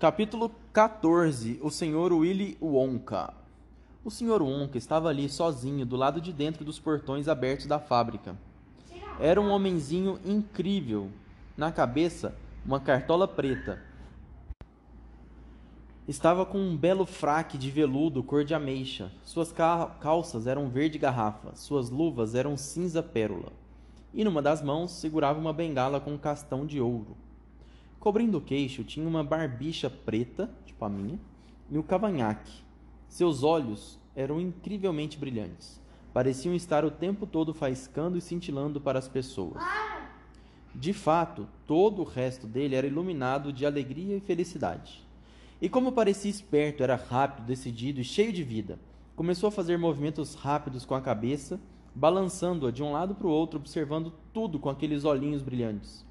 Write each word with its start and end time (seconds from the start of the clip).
Capítulo 0.00 0.50
14 0.72 1.60
O 1.62 1.68
Senhor 1.70 2.10
Willy 2.10 2.56
Wonka 2.58 3.34
O 4.02 4.10
Senhor 4.10 4.40
Wonka 4.40 4.78
estava 4.78 5.10
ali 5.10 5.28
sozinho 5.28 5.84
do 5.84 5.94
lado 5.94 6.22
de 6.22 6.32
dentro 6.32 6.64
dos 6.64 6.78
portões 6.78 7.28
abertos 7.28 7.66
da 7.66 7.78
fábrica. 7.78 8.34
Era 9.20 9.38
um 9.38 9.50
homenzinho 9.50 10.18
incrível. 10.24 11.10
Na 11.54 11.70
cabeça, 11.70 12.34
uma 12.64 12.80
cartola 12.80 13.28
preta. 13.28 13.78
Estava 16.08 16.46
com 16.46 16.56
um 16.56 16.74
belo 16.74 17.04
fraque 17.04 17.58
de 17.58 17.70
veludo 17.70 18.22
cor 18.22 18.42
de 18.42 18.54
ameixa. 18.54 19.12
Suas 19.22 19.52
calças 19.52 20.46
eram 20.46 20.70
verde 20.70 20.96
garrafa, 20.96 21.54
suas 21.54 21.90
luvas 21.90 22.34
eram 22.34 22.56
cinza 22.56 23.02
pérola. 23.02 23.52
E 24.14 24.24
numa 24.24 24.40
das 24.40 24.62
mãos 24.62 24.92
segurava 24.92 25.38
uma 25.38 25.52
bengala 25.52 26.00
com 26.00 26.14
um 26.14 26.18
castão 26.18 26.64
de 26.64 26.80
ouro. 26.80 27.14
Cobrindo 28.00 28.38
o 28.38 28.40
queixo 28.40 28.82
tinha 28.82 29.06
uma 29.06 29.22
barbicha 29.22 29.90
preta, 29.90 30.50
tipo 30.64 30.82
a 30.86 30.88
minha, 30.88 31.20
e 31.70 31.76
um 31.76 31.82
cavanhaque. 31.82 32.50
Seus 33.06 33.42
olhos 33.42 33.98
eram 34.16 34.40
incrivelmente 34.40 35.18
brilhantes. 35.18 35.78
Pareciam 36.10 36.54
estar 36.54 36.82
o 36.82 36.90
tempo 36.90 37.26
todo 37.26 37.52
faiscando 37.52 38.16
e 38.16 38.22
cintilando 38.22 38.80
para 38.80 38.98
as 38.98 39.06
pessoas. 39.06 39.62
De 40.74 40.94
fato, 40.94 41.46
todo 41.66 42.00
o 42.00 42.04
resto 42.06 42.46
dele 42.46 42.74
era 42.74 42.86
iluminado 42.86 43.52
de 43.52 43.66
alegria 43.66 44.16
e 44.16 44.20
felicidade. 44.20 45.06
E 45.60 45.68
como 45.68 45.92
parecia 45.92 46.30
esperto, 46.30 46.82
era 46.82 46.96
rápido, 46.96 47.44
decidido 47.44 48.00
e 48.00 48.04
cheio 48.04 48.32
de 48.32 48.42
vida. 48.42 48.78
Começou 49.14 49.48
a 49.48 49.52
fazer 49.52 49.76
movimentos 49.76 50.34
rápidos 50.34 50.86
com 50.86 50.94
a 50.94 51.02
cabeça, 51.02 51.60
balançando-a 51.94 52.70
de 52.70 52.82
um 52.82 52.92
lado 52.92 53.14
para 53.14 53.26
o 53.26 53.30
outro, 53.30 53.60
observando 53.60 54.10
tudo 54.32 54.58
com 54.58 54.70
aqueles 54.70 55.04
olhinhos 55.04 55.42
brilhantes. 55.42 56.08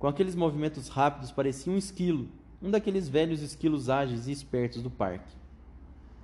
Com 0.00 0.08
aqueles 0.08 0.34
movimentos 0.34 0.88
rápidos, 0.88 1.30
parecia 1.30 1.70
um 1.70 1.76
esquilo, 1.76 2.26
um 2.62 2.70
daqueles 2.70 3.06
velhos 3.06 3.42
esquilos 3.42 3.90
ágeis 3.90 4.28
e 4.28 4.32
espertos 4.32 4.82
do 4.82 4.88
parque. 4.88 5.36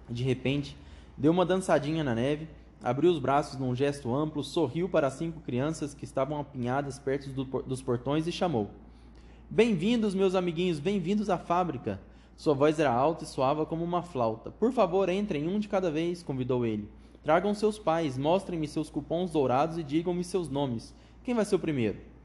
De 0.09 0.25
repente, 0.25 0.75
deu 1.15 1.31
uma 1.31 1.45
dançadinha 1.45 2.03
na 2.03 2.15
neve, 2.15 2.49
abriu 2.83 3.11
os 3.11 3.19
braços 3.19 3.61
num 3.61 3.77
gesto 3.77 4.15
amplo, 4.15 4.43
sorriu 4.43 4.89
para 4.89 5.09
as 5.09 5.13
cinco 5.13 5.41
crianças 5.41 5.93
que 5.93 6.07
estavam 6.07 6.41
apinhadas 6.41 6.99
perto 6.99 7.29
do, 7.29 7.45
dos 7.65 7.83
portões 7.83 8.27
e 8.27 8.33
chamou: 8.33 8.71
Bem-vindos, 9.51 10.15
meus 10.15 10.35
amiguinhos, 10.35 10.81
bem-vindos 10.81 11.29
à 11.29 11.37
fábrica. 11.37 12.01
Sua 12.35 12.55
voz 12.55 12.81
era 12.81 12.91
alta 12.91 13.25
e 13.25 13.27
soava 13.27 13.67
como 13.67 13.85
uma 13.85 14.01
flauta. 14.01 14.51
Por 14.51 14.73
favor, 14.73 15.11
entrem 15.11 15.47
um 15.47 15.59
de 15.59 15.69
cada 15.69 15.91
vez, 15.91 16.23
convidou 16.23 16.65
ele. 16.65 16.89
Tragam 17.23 17.53
seus 17.53 17.79
pais, 17.79 18.17
mostrem-me 18.17 18.69
seus 18.69 18.89
cupons 18.89 19.33
dourados 19.33 19.77
e 19.77 19.83
digam-me 19.83 20.25
seus 20.25 20.49
nomes. 20.49 20.95
Quem 21.23 21.35
vai 21.35 21.45
ser 21.45 21.57
o 21.57 21.59
primeiro? 21.59 22.16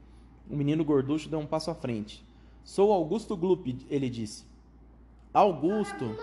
O 0.50 0.56
menino 0.56 0.84
gorducho 0.84 1.28
deu 1.28 1.38
um 1.38 1.46
passo 1.46 1.70
à 1.70 1.74
frente. 1.74 2.24
Sou 2.64 2.92
Augusto 2.92 3.36
Glup, 3.36 3.66
ele 3.88 4.08
disse. 4.08 4.44
Augusto. 5.32 6.16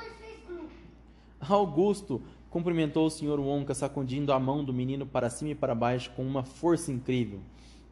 Augusto, 1.40 2.22
cumprimentou 2.50 3.08
o 3.08 3.10
Sr. 3.10 3.40
Wonka, 3.40 3.74
sacudindo 3.74 4.32
a 4.32 4.40
mão 4.40 4.64
do 4.64 4.74
menino 4.74 5.06
para 5.06 5.30
cima 5.30 5.52
e 5.52 5.56
para 5.56 5.74
baixo 5.74 6.12
com 6.16 6.24
uma 6.26 6.44
força 6.44 6.92
incrível. 6.92 7.40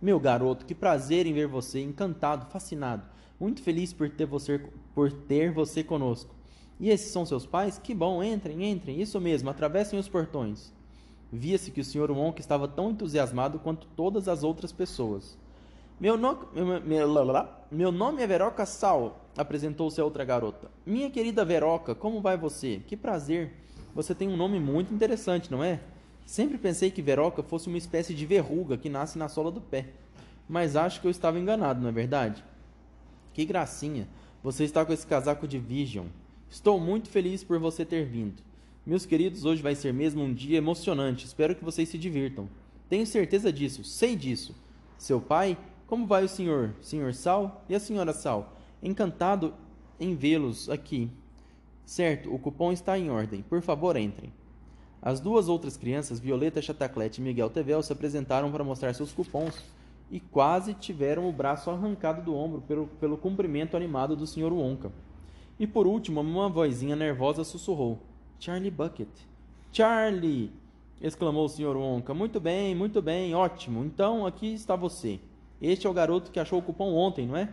Meu 0.02 0.20
garoto, 0.20 0.66
que 0.66 0.76
prazer 0.76 1.26
em 1.26 1.34
ver 1.34 1.48
você, 1.48 1.82
encantado, 1.82 2.52
fascinado, 2.52 3.04
muito 3.40 3.62
feliz 3.62 3.94
por 3.94 4.10
ter 4.10 4.26
você, 4.26 4.60
por 4.94 5.12
ter 5.12 5.52
você 5.52 5.84
conosco. 5.84 6.36
E 6.80 6.90
esses 6.90 7.12
são 7.12 7.26
seus 7.26 7.46
pais? 7.46 7.80
Que 7.80 7.96
bom, 7.96 8.24
entrem, 8.24 8.70
entrem, 8.70 9.02
isso 9.02 9.20
mesmo, 9.20 9.50
atravessem 9.50 9.98
os 9.98 10.08
portões. 10.08 10.72
Via-se 11.32 11.72
que 11.72 11.82
o 11.82 11.84
Sr. 11.84 12.12
Wonka 12.12 12.40
estava 12.40 12.68
tão 12.68 12.92
entusiasmado 12.92 13.60
quanto 13.60 13.88
todas 13.96 14.28
as 14.28 14.44
outras 14.44 14.72
pessoas. 14.72 15.38
Meu, 16.00 16.16
no... 16.16 16.48
meu, 17.72 17.92
nome 17.92 18.22
é 18.22 18.28
Veroca 18.28 18.66
Sal, 18.66 19.28
apresentou-se 19.36 20.00
a 20.00 20.06
outra 20.06 20.24
garota. 20.24 20.70
Minha 20.86 21.10
querida 21.10 21.44
Veroca, 21.44 21.96
como 21.96 22.22
vai 22.22 22.38
você? 22.38 22.82
Que 22.86 22.96
prazer. 22.96 23.54
Você 23.96 24.14
tem 24.14 24.30
um 24.30 24.38
nome 24.38 24.60
muito 24.60 24.94
interessante, 24.94 25.52
não 25.52 25.64
é? 25.64 25.80
Sempre 26.24 26.58
pensei 26.60 26.92
que 26.92 27.02
Veroca 27.02 27.42
fosse 27.42 27.68
uma 27.68 27.80
espécie 27.80 28.14
de 28.14 28.26
verruga 28.28 28.78
que 28.78 28.90
nasce 28.90 29.18
na 29.18 29.28
sola 29.28 29.50
do 29.50 29.60
pé. 29.60 29.88
Mas 30.48 30.76
acho 30.76 31.02
que 31.02 31.08
eu 31.08 31.12
estava 31.12 31.40
enganado, 31.40 31.82
não 31.82 31.90
é 31.90 31.92
verdade? 31.92 32.44
Que 33.34 33.44
gracinha. 33.44 34.08
Você 34.44 34.66
está 34.66 34.86
com 34.86 34.94
esse 34.94 35.08
casaco 35.08 35.48
de 35.48 35.58
Vision. 35.58 36.06
Estou 36.50 36.80
muito 36.80 37.10
feliz 37.10 37.44
por 37.44 37.58
você 37.60 37.84
ter 37.84 38.06
vindo. 38.06 38.44
Meus 38.86 39.06
queridos, 39.06 39.46
hoje 39.46 39.62
vai 39.62 39.74
ser 39.74 39.94
mesmo 39.94 40.24
um 40.24 40.34
dia 40.34 40.60
emocionante. 40.60 41.26
Espero 41.26 41.56
que 41.56 41.66
vocês 41.66 41.90
se 41.90 41.98
divirtam. 41.98 42.48
Tenho 42.88 43.06
certeza 43.06 43.52
disso, 43.52 43.84
sei 43.84 44.16
disso. 44.16 44.56
Seu 44.98 45.20
pai 45.20 45.58
como 45.88 46.06
vai 46.06 46.26
o 46.26 46.30
senhor, 46.30 46.76
senhor 46.82 47.14
Sal 47.14 47.64
e 47.70 47.74
a 47.74 47.80
senhora 47.80 48.12
Sal? 48.12 48.54
Encantado 48.84 49.54
em 49.98 50.14
vê-los 50.16 50.70
aqui. 50.70 51.10
Certo, 51.86 52.34
o 52.34 52.38
cupom 52.38 52.74
está 52.74 53.00
em 53.00 53.10
ordem. 53.10 53.42
Por 53.42 53.62
favor, 53.62 53.96
entrem. 53.96 54.32
As 55.02 55.22
duas 55.22 55.48
outras 55.48 55.78
crianças, 55.78 56.20
Violeta 56.20 56.62
Chataclete 56.62 57.22
e 57.22 57.24
Miguel 57.24 57.50
Tevel, 57.50 57.82
se 57.82 57.94
apresentaram 57.94 58.52
para 58.52 58.64
mostrar 58.64 58.94
seus 58.94 59.14
cupons 59.14 59.64
e 60.12 60.20
quase 60.20 60.74
tiveram 60.74 61.28
o 61.30 61.32
braço 61.32 61.70
arrancado 61.70 62.22
do 62.22 62.36
ombro 62.36 62.62
pelo, 62.62 62.88
pelo 63.00 63.18
cumprimento 63.18 63.78
animado 63.78 64.16
do 64.16 64.28
Sr. 64.28 64.52
Wonka. 64.52 64.92
E 65.58 65.66
por 65.66 65.88
último, 65.88 66.20
uma 66.20 66.50
vozinha 66.50 66.96
nervosa 66.96 67.46
sussurrou: 67.46 68.00
Charlie 68.40 68.70
Bucket. 68.70 69.08
Charlie! 69.72 70.52
exclamou 71.02 71.46
o 71.46 71.50
Sr. 71.50 71.78
Wonka. 71.78 72.14
Muito 72.14 72.40
bem, 72.40 72.76
muito 72.76 73.02
bem, 73.02 73.34
ótimo. 73.34 73.86
Então 73.86 74.26
aqui 74.26 74.54
está 74.54 74.76
você. 74.76 75.20
Este 75.62 75.88
é 75.88 75.90
o 75.90 75.94
garoto 75.94 76.32
que 76.32 76.40
achou 76.40 76.60
o 76.60 76.62
cupom 76.62 76.94
ontem, 76.94 77.26
não 77.26 77.36
é? 77.36 77.50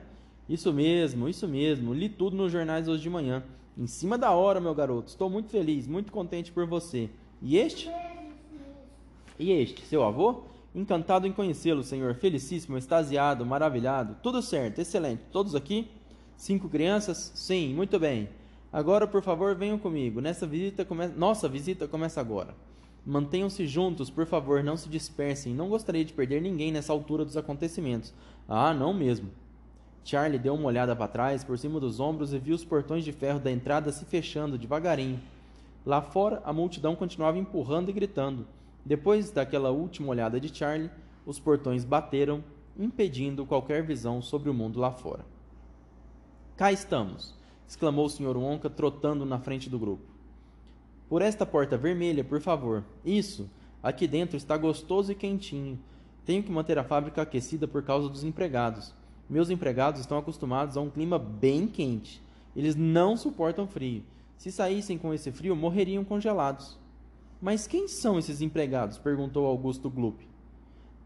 Isso 0.49 0.73
mesmo, 0.73 1.29
isso 1.29 1.49
mesmo. 1.49 1.95
Li 1.95 2.09
tudo 2.09 2.37
nos 2.37 2.53
jornais 2.53 2.87
hoje 2.87 3.03
de 3.03 3.11
manhã. 3.11 3.43
Em 3.77 3.87
cima 3.87 4.19
da 4.19 4.31
hora, 4.31 4.61
meu 4.61 4.75
garoto. 4.75 5.09
Estou 5.09 5.31
muito 5.31 5.51
feliz, 5.51 5.87
muito 5.87 6.13
contente 6.13 6.53
por 6.53 6.67
você. 6.67 7.09
E 7.41 7.57
este? 7.57 7.91
E 9.39 9.51
este, 9.51 9.85
seu 9.87 10.05
avô? 10.05 10.43
Encantado 10.75 11.27
em 11.27 11.33
conhecê-lo, 11.33 11.83
senhor. 11.83 12.15
Felicíssimo, 12.15 12.77
extasiado, 12.77 13.47
maravilhado. 13.47 14.17
Tudo 14.23 14.43
certo, 14.43 14.81
excelente. 14.81 15.23
Todos 15.33 15.55
aqui? 15.55 15.89
Cinco 16.37 16.69
crianças? 16.69 17.33
Sim, 17.35 17.75
muito 17.75 17.99
bem. 17.99 18.29
Agora, 18.73 19.07
por 19.07 19.23
favor, 19.23 19.55
venham 19.55 19.79
comigo. 19.79 20.21
Nessa 20.21 20.47
visita 20.47 20.85
come... 20.85 21.07
Nossa 21.09 21.49
visita 21.49 21.89
começa 21.89 22.21
agora. 22.21 22.55
Mantenham-se 23.07 23.67
juntos, 23.67 24.09
por 24.09 24.25
favor, 24.25 24.65
não 24.65 24.77
se 24.77 24.89
dispersem. 24.89 25.55
Não 25.55 25.69
gostaria 25.69 26.05
de 26.05 26.13
perder 26.13 26.41
ninguém 26.41 26.73
nessa 26.73 26.93
altura 26.93 27.25
dos 27.25 27.37
acontecimentos. 27.37 28.15
Ah, 28.49 28.73
não 28.73 28.95
mesmo. 28.95 29.31
Charlie 30.03 30.39
deu 30.39 30.55
uma 30.55 30.67
olhada 30.67 30.97
para 30.97 31.09
trás, 31.09 31.45
por 31.45 31.59
cima 31.59 31.79
dos 31.79 32.01
ombros, 32.01 32.33
e 32.33 32.39
viu 32.39 32.55
os 32.55 32.65
portões 32.65 33.05
de 33.05 33.13
ferro 33.13 33.41
da 33.41 33.51
entrada 33.51 33.93
se 33.93 34.05
fechando 34.05 34.57
devagarinho. 34.57 35.21
Lá 35.85 36.01
fora, 36.01 36.43
a 36.45 36.53
multidão 36.53 36.97
continuava 36.97 37.39
empurrando 37.39 37.91
e 37.91 37.93
gritando. 37.93 38.47
Depois 38.85 39.31
daquela 39.31 39.71
última 39.71 40.09
olhada 40.09 40.41
de 40.41 40.55
Charlie, 40.55 40.91
os 41.27 41.39
portões 41.39 41.85
bateram, 41.85 42.43
impedindo 42.79 43.47
qualquer 43.47 43.83
visão 43.83 44.23
sobre 44.23 44.49
o 44.49 44.55
mundo 44.55 44.81
lá 44.81 44.93
fora. 44.93 45.25
Cá 46.57 46.73
estamos! 46.73 47.35
exclamou 47.67 48.07
o 48.07 48.11
Sr. 48.11 48.37
Wonka, 48.37 48.71
trotando 48.71 49.25
na 49.25 49.39
frente 49.39 49.69
do 49.69 49.79
grupo. 49.79 50.14
Por 51.09 51.23
esta 51.23 51.45
porta 51.45 51.77
vermelha, 51.77 52.25
por 52.25 52.41
favor. 52.41 52.85
Isso. 53.05 53.49
Aqui 53.83 54.07
dentro 54.07 54.37
está 54.37 54.57
gostoso 54.57 55.13
e 55.13 55.15
quentinho. 55.15 55.79
Tenho 56.25 56.43
que 56.43 56.51
manter 56.51 56.79
a 56.79 56.85
fábrica 56.85 57.23
aquecida 57.23 57.69
por 57.69 57.83
causa 57.83 58.09
dos 58.09 58.25
empregados. 58.25 58.95
Meus 59.29 59.51
empregados 59.51 60.01
estão 60.01 60.19
acostumados 60.19 60.77
a 60.77 60.81
um 60.81 60.91
clima 60.91 61.19
bem 61.19 61.67
quente. 61.67 62.23
Eles 62.57 62.75
não 62.75 63.17
suportam 63.17 63.67
frio. 63.67 64.03
Se 64.37 64.51
saíssem 64.51 64.99
com 64.99 65.13
esse 65.13 65.31
frio, 65.31 65.55
morreriam 65.55 66.05
congelados. 66.05 66.79
Mas 67.41 67.67
quem 67.67 67.89
são 67.89 68.19
esses 68.19 68.41
empregados? 68.41 68.97
perguntou 68.97 69.47
Augusto 69.47 69.91
Glup. 69.91 70.21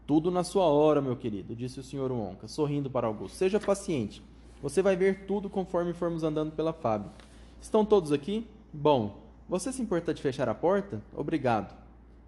Tudo 0.07 0.31
na 0.31 0.43
sua 0.43 0.63
hora, 0.63 1.01
meu 1.01 1.15
querido, 1.15 1.55
disse 1.55 1.79
o 1.79 1.83
Sr. 1.83 2.11
Wonka, 2.11 2.47
sorrindo 2.47 2.89
para 2.89 3.07
Augusto. 3.07 3.35
Seja 3.35 3.59
paciente. 3.59 4.23
Você 4.61 4.81
vai 4.81 4.95
ver 4.95 5.25
tudo 5.25 5.49
conforme 5.49 5.93
formos 5.93 6.23
andando 6.23 6.51
pela 6.51 6.73
fábrica. 6.73 7.13
Estão 7.61 7.85
todos 7.85 8.11
aqui? 8.11 8.47
Bom, 8.73 9.17
você 9.49 9.73
se 9.73 9.81
importa 9.81 10.13
de 10.13 10.21
fechar 10.21 10.47
a 10.47 10.53
porta? 10.53 11.01
Obrigado. 11.11 11.75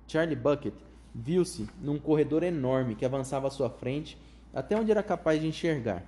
Charlie 0.07 0.35
Bucket 0.35 0.73
viu-se 1.13 1.67
num 1.79 1.99
corredor 1.99 2.41
enorme 2.41 2.95
que 2.95 3.05
avançava 3.05 3.47
à 3.47 3.51
sua 3.51 3.69
frente 3.69 4.17
até 4.51 4.75
onde 4.75 4.89
era 4.89 5.03
capaz 5.03 5.39
de 5.39 5.47
enxergar. 5.47 6.03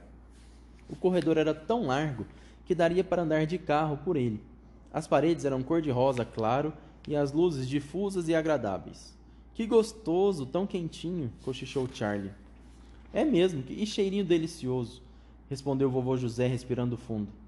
O 0.90 0.96
corredor 0.96 1.38
era 1.38 1.54
tão 1.54 1.86
largo 1.86 2.26
que 2.66 2.74
daria 2.74 3.04
para 3.04 3.22
andar 3.22 3.46
de 3.46 3.60
carro 3.60 3.98
por 3.98 4.18
ele. 4.18 4.42
As 4.92 5.06
paredes 5.06 5.46
eram 5.46 5.62
cor-de-rosa 5.62 6.26
claro 6.26 6.74
e 7.08 7.16
as 7.16 7.32
luzes 7.32 7.70
difusas 7.70 8.28
e 8.28 8.34
agradáveis. 8.34 9.16
Que 9.54 9.68
gostoso, 9.68 10.48
tão 10.48 10.66
quentinho, 10.66 11.32
cochichou 11.44 11.88
Charlie. 11.94 12.32
É 13.14 13.24
mesmo, 13.24 13.64
e 13.70 13.86
cheirinho 13.86 14.26
delicioso, 14.26 15.04
respondeu 15.48 15.92
vovô 15.92 16.18
José 16.18 16.48
respirando 16.48 16.98
fundo. 16.98 17.43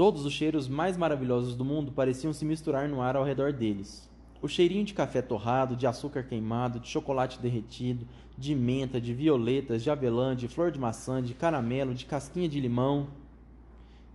Todos 0.00 0.24
os 0.24 0.32
cheiros 0.32 0.66
mais 0.66 0.96
maravilhosos 0.96 1.54
do 1.54 1.62
mundo 1.62 1.92
pareciam 1.92 2.32
se 2.32 2.42
misturar 2.42 2.88
no 2.88 3.02
ar 3.02 3.16
ao 3.16 3.22
redor 3.22 3.52
deles. 3.52 4.08
O 4.40 4.48
cheirinho 4.48 4.82
de 4.82 4.94
café 4.94 5.20
torrado, 5.20 5.76
de 5.76 5.86
açúcar 5.86 6.22
queimado, 6.22 6.80
de 6.80 6.88
chocolate 6.88 7.38
derretido, 7.38 8.06
de 8.38 8.54
menta, 8.54 8.98
de 8.98 9.12
violetas, 9.12 9.82
de 9.82 9.90
avelã, 9.90 10.34
de 10.34 10.48
flor 10.48 10.70
de 10.70 10.78
maçã, 10.78 11.22
de 11.22 11.34
caramelo, 11.34 11.94
de 11.94 12.06
casquinha 12.06 12.48
de 12.48 12.58
limão. 12.58 13.08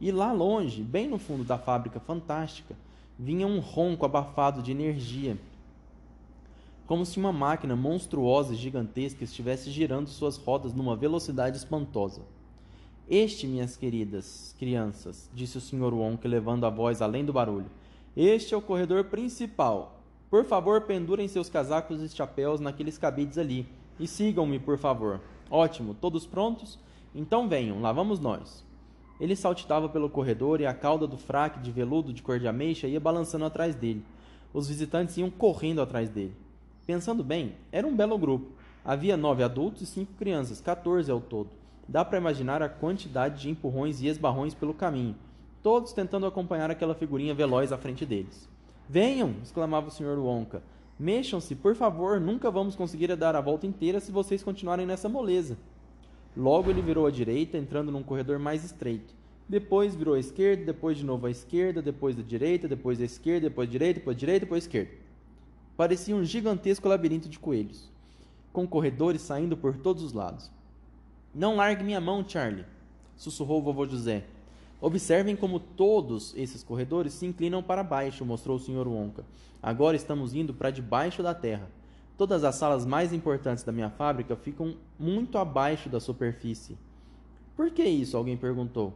E 0.02 0.12
lá 0.12 0.32
longe, 0.32 0.82
bem 0.82 1.08
no 1.08 1.20
fundo 1.20 1.44
da 1.44 1.60
fábrica 1.60 2.00
fantástica, 2.00 2.76
vinha 3.20 3.46
um 3.46 3.60
ronco 3.60 4.08
abafado 4.08 4.64
de 4.64 4.72
energia, 4.72 5.38
como 6.88 7.06
se 7.06 7.20
uma 7.20 7.32
máquina 7.32 7.76
monstruosa 7.76 8.56
e 8.56 8.58
gigantesca 8.58 9.24
estivesse 9.24 9.70
girando 9.70 10.10
suas 10.10 10.36
rodas 10.36 10.74
numa 10.74 10.96
velocidade 10.96 11.58
espantosa. 11.58 12.24
Este, 13.08 13.46
minhas 13.46 13.78
queridas 13.78 14.56
crianças, 14.58 15.30
disse 15.32 15.60
o 15.60 15.62
Sr. 15.62 15.94
Wonka, 15.94 16.28
levando 16.28 16.66
a 16.66 16.72
voz 16.72 17.04
além 17.04 17.24
do 17.24 17.32
barulho. 17.32 17.70
Este 18.18 18.56
é 18.56 18.58
o 18.58 18.62
corredor 18.62 19.04
principal. 19.04 20.02
Por 20.28 20.44
favor, 20.44 20.82
pendurem 20.82 21.28
seus 21.28 21.48
casacos 21.48 22.02
e 22.02 22.10
chapéus 22.10 22.60
naqueles 22.60 22.98
cabides 22.98 23.38
ali. 23.38 23.68
E 24.00 24.08
sigam-me, 24.08 24.58
por 24.58 24.80
favor. 24.80 25.22
Ótimo, 25.52 25.94
todos 25.94 26.26
prontos? 26.26 26.80
Então 27.14 27.48
venham, 27.48 27.80
lá 27.80 27.92
vamos 27.92 28.20
nós. 28.20 28.66
Ele 29.20 29.36
saltitava 29.36 29.88
pelo 29.88 30.10
corredor 30.10 30.60
e 30.60 30.66
a 30.66 30.74
cauda 30.74 31.06
do 31.06 31.18
fraque 31.18 31.60
de 31.60 31.72
veludo 31.72 32.12
de 32.12 32.24
cor 32.24 32.40
de 32.40 32.48
ameixa 32.48 32.88
ia 32.88 33.00
balançando 33.00 33.46
atrás 33.46 33.76
dele. 33.76 34.04
Os 34.52 34.68
visitantes 34.68 35.16
iam 35.18 35.30
correndo 35.30 35.80
atrás 35.80 36.10
dele. 36.10 36.34
Pensando 36.88 37.24
bem, 37.24 37.54
era 37.72 37.86
um 37.86 37.96
belo 37.96 38.18
grupo. 38.18 38.52
Havia 38.84 39.16
nove 39.16 39.44
adultos 39.44 39.84
e 39.84 39.86
cinco 39.86 40.14
crianças, 40.14 40.60
quatorze 40.60 41.12
ao 41.12 41.22
todo. 41.22 41.65
Dá 41.88 42.04
para 42.04 42.18
imaginar 42.18 42.62
a 42.62 42.70
quantidade 42.70 43.42
de 43.42 43.50
empurrões 43.50 44.02
e 44.02 44.08
esbarrões 44.08 44.54
pelo 44.54 44.74
caminho, 44.74 45.16
todos 45.62 45.94
tentando 45.94 46.26
acompanhar 46.26 46.72
aquela 46.72 46.96
figurinha 46.96 47.34
veloz 47.34 47.72
à 47.72 47.78
frente 47.78 48.06
deles. 48.06 48.50
Venham! 48.90 49.36
exclamava 49.44 49.88
o 49.88 49.92
Sr. 49.92 50.18
Wonka. 50.18 50.62
Mexam-se, 50.98 51.56
por 51.56 51.76
favor, 51.76 52.20
nunca 52.20 52.50
vamos 52.50 52.76
conseguir 52.76 53.16
dar 53.16 53.36
a 53.36 53.42
volta 53.42 53.68
inteira 53.68 54.00
se 54.00 54.12
vocês 54.12 54.42
continuarem 54.42 54.86
nessa 54.86 55.10
moleza. 55.10 55.58
Logo 56.36 56.70
ele 56.70 56.82
virou 56.82 57.06
à 57.06 57.12
direita, 57.12 57.58
entrando 57.58 57.92
num 57.92 58.04
corredor 58.04 58.40
mais 58.40 58.64
estreito. 58.64 59.14
Depois 59.48 59.96
virou 59.96 60.16
à 60.16 60.20
esquerda, 60.20 60.66
depois 60.66 60.98
de 60.98 61.06
novo 61.06 61.28
à 61.28 61.32
esquerda, 61.32 61.82
depois 61.82 62.16
da 62.16 62.24
direita, 62.24 62.68
depois 62.68 63.00
à 63.00 63.06
esquerda, 63.06 63.50
depois 63.50 63.70
à 63.70 63.72
direita, 63.72 64.00
depois 64.00 64.16
à 64.16 64.20
direita, 64.20 64.46
depois 64.46 64.64
à 64.64 64.66
esquerda. 64.66 64.92
Parecia 65.78 66.16
um 66.16 66.24
gigantesco 66.24 66.88
labirinto 66.88 67.30
de 67.30 67.38
coelhos, 67.38 67.92
com 68.52 68.66
corredores 68.66 69.22
saindo 69.22 69.56
por 69.56 69.78
todos 69.78 70.02
os 70.02 70.14
lados. 70.14 70.50
Não 71.38 71.58
largue 71.58 71.84
minha 71.84 72.00
mão, 72.00 72.24
Charlie, 72.26 72.64
sussurrou 73.18 73.60
o 73.60 73.62
vovô 73.62 73.86
José. 73.86 74.24
Observem 74.80 75.36
como 75.36 75.60
todos 75.60 76.34
esses 76.38 76.64
corredores 76.64 77.12
se 77.12 77.26
inclinam 77.26 77.62
para 77.62 77.84
baixo, 77.84 78.24
mostrou 78.24 78.56
o 78.56 78.60
Sr. 78.60 78.88
Wonka. 78.88 79.26
Agora 79.62 79.98
estamos 79.98 80.34
indo 80.34 80.54
para 80.54 80.72
debaixo 80.72 81.22
da 81.22 81.34
terra. 81.34 81.70
Todas 82.18 82.46
as 82.46 82.56
salas 82.56 82.86
mais 82.86 83.12
importantes 83.12 83.66
da 83.66 83.74
minha 83.74 83.90
fábrica 83.90 84.34
ficam 84.38 84.78
muito 84.98 85.38
abaixo 85.38 85.90
da 85.90 86.00
superfície. 86.00 86.78
Por 87.54 87.70
que 87.70 87.84
isso? 87.84 88.16
Alguém 88.16 88.38
perguntou. 88.38 88.94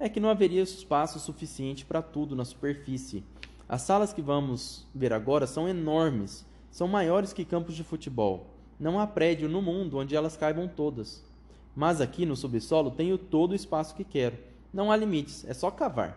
É 0.00 0.08
que 0.08 0.18
não 0.18 0.30
haveria 0.30 0.62
espaço 0.62 1.20
suficiente 1.20 1.84
para 1.84 2.00
tudo 2.00 2.34
na 2.34 2.46
superfície. 2.46 3.22
As 3.68 3.82
salas 3.82 4.14
que 4.14 4.22
vamos 4.22 4.86
ver 4.94 5.12
agora 5.12 5.46
são 5.46 5.68
enormes, 5.68 6.46
são 6.70 6.88
maiores 6.88 7.34
que 7.34 7.44
campos 7.44 7.74
de 7.76 7.84
futebol. 7.84 8.46
Não 8.80 8.98
há 8.98 9.06
prédio 9.06 9.46
no 9.46 9.60
mundo 9.60 9.98
onde 9.98 10.16
elas 10.16 10.38
caibam 10.38 10.66
todas. 10.66 11.25
Mas 11.76 12.00
aqui 12.00 12.24
no 12.24 12.34
subsolo 12.34 12.90
tenho 12.90 13.18
todo 13.18 13.52
o 13.52 13.54
espaço 13.54 13.94
que 13.94 14.02
quero. 14.02 14.38
Não 14.72 14.90
há 14.90 14.96
limites, 14.96 15.44
é 15.46 15.52
só 15.52 15.70
cavar. 15.70 16.16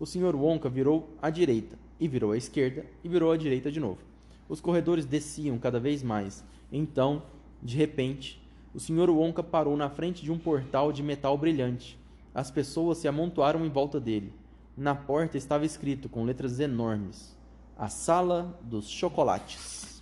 O 0.00 0.06
Sr. 0.06 0.34
Wonka 0.34 0.70
virou 0.70 1.10
à 1.20 1.28
direita, 1.28 1.78
e 2.00 2.08
virou 2.08 2.32
à 2.32 2.38
esquerda, 2.38 2.86
e 3.04 3.08
virou 3.08 3.30
à 3.30 3.36
direita 3.36 3.70
de 3.70 3.78
novo. 3.78 3.98
Os 4.48 4.62
corredores 4.62 5.04
desciam 5.04 5.58
cada 5.58 5.78
vez 5.78 6.02
mais. 6.02 6.42
Então, 6.72 7.22
de 7.62 7.76
repente, 7.76 8.42
o 8.74 8.80
Sr. 8.80 9.10
Wonka 9.10 9.42
parou 9.42 9.76
na 9.76 9.90
frente 9.90 10.22
de 10.22 10.32
um 10.32 10.38
portal 10.38 10.90
de 10.90 11.02
metal 11.02 11.36
brilhante. 11.36 11.98
As 12.34 12.50
pessoas 12.50 12.96
se 12.96 13.06
amontoaram 13.06 13.66
em 13.66 13.68
volta 13.68 14.00
dele. 14.00 14.32
Na 14.74 14.94
porta 14.94 15.36
estava 15.36 15.66
escrito 15.66 16.08
com 16.08 16.24
letras 16.24 16.60
enormes: 16.60 17.36
A 17.76 17.88
Sala 17.88 18.58
dos 18.62 18.88
Chocolates. 18.88 19.97